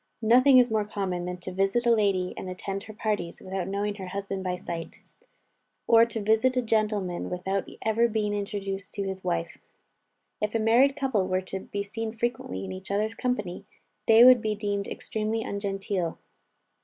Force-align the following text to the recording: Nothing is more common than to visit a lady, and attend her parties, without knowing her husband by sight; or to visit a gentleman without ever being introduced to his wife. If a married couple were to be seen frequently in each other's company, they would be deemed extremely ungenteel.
Nothing 0.23 0.57
is 0.57 0.71
more 0.71 0.83
common 0.83 1.25
than 1.25 1.37
to 1.41 1.51
visit 1.51 1.85
a 1.85 1.91
lady, 1.91 2.33
and 2.35 2.49
attend 2.49 2.81
her 2.85 2.93
parties, 2.93 3.39
without 3.39 3.67
knowing 3.67 3.93
her 3.97 4.07
husband 4.07 4.43
by 4.43 4.55
sight; 4.55 5.03
or 5.85 6.07
to 6.07 6.19
visit 6.19 6.57
a 6.57 6.63
gentleman 6.63 7.29
without 7.29 7.69
ever 7.83 8.07
being 8.07 8.33
introduced 8.33 8.95
to 8.95 9.03
his 9.03 9.23
wife. 9.23 9.59
If 10.41 10.55
a 10.55 10.59
married 10.59 10.95
couple 10.95 11.27
were 11.27 11.41
to 11.41 11.59
be 11.59 11.83
seen 11.83 12.13
frequently 12.13 12.65
in 12.65 12.71
each 12.71 12.89
other's 12.89 13.13
company, 13.13 13.67
they 14.07 14.23
would 14.23 14.41
be 14.41 14.55
deemed 14.55 14.87
extremely 14.87 15.43
ungenteel. 15.43 16.17